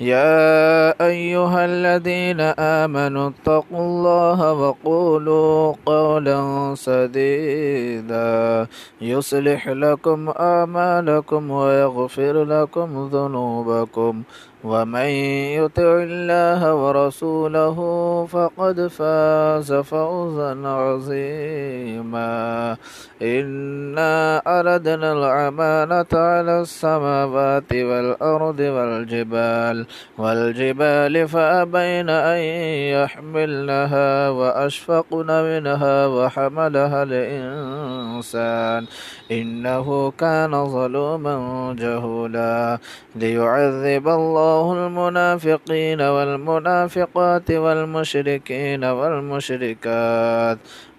[0.00, 8.66] يا أيها الذين آمنوا اتقوا الله وقولوا قولا سديدا.
[9.00, 14.22] يصلح لكم أعمالكم ويغفر لكم ذنوبكم.
[14.64, 15.10] ومن
[15.62, 17.78] يطع الله ورسوله
[18.26, 22.30] فقد فاز فوزا عظيما.
[23.22, 29.85] إنا أردنا الأمانة على السماوات والأرض والجبال.
[30.18, 32.40] والجبال فأبين أن
[32.96, 38.86] يحملنها وأشفقن منها وحملها الإنسان
[39.30, 41.36] إنه كان ظلوما
[41.78, 42.78] جهولا
[43.16, 50.58] ليعذب الله المنافقين والمنافقات والمشركين والمشركات